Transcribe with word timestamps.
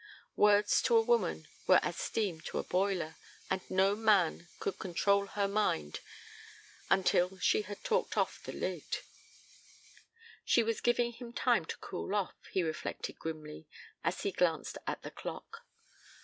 Words 0.35 0.81
to 0.81 0.97
a 0.97 1.01
woman 1.03 1.47
were 1.67 1.79
as 1.83 1.95
steam 1.95 2.41
to 2.45 2.57
a 2.57 2.63
boiler, 2.63 3.17
and 3.51 3.61
no 3.69 3.95
man 3.95 4.47
could 4.59 4.79
control 4.79 5.27
her 5.27 5.47
mind 5.47 5.99
until 6.89 7.37
she 7.37 7.61
had 7.61 7.83
talked 7.83 8.17
off 8.17 8.41
the 8.41 8.51
lid. 8.51 8.97
She 10.43 10.63
was 10.63 10.81
giving 10.81 11.13
him 11.13 11.33
time 11.33 11.65
to 11.65 11.77
cool 11.77 12.15
off, 12.15 12.33
he 12.51 12.63
reflected 12.63 13.19
grimly, 13.19 13.67
as 14.03 14.21
he 14.23 14.31
glanced 14.31 14.79
at 14.87 15.03
the 15.03 15.11
clock. 15.11 15.67